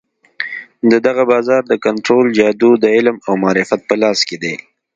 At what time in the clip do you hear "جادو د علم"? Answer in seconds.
2.37-3.17